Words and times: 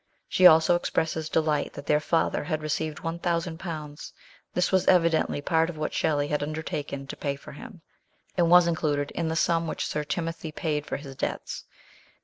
She 0.27 0.47
also 0.47 0.73
expresses 0.75 1.29
delight 1.29 1.73
that 1.73 1.85
their 1.85 1.99
father 1.99 2.43
had 2.45 2.63
received 2.63 3.01
one 3.01 3.19
thousand 3.19 3.59
pounds 3.59 4.13
this 4.55 4.71
was 4.71 4.87
evidently 4.87 5.41
part 5.41 5.69
of 5.69 5.77
what 5.77 5.93
Shelley 5.93 6.27
had 6.29 6.41
undertaken 6.41 7.05
to 7.05 7.15
pay 7.15 7.35
for 7.35 7.51
him, 7.51 7.81
and 8.35 8.49
was 8.49 8.65
included 8.65 9.11
in 9.11 9.27
the 9.27 9.35
sum 9.35 9.67
which 9.67 9.85
Sir 9.85 10.03
Timothy 10.03 10.51
paid 10.51 10.87
for 10.87 10.97
his 10.97 11.15
debts. 11.15 11.65